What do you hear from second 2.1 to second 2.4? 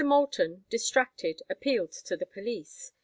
the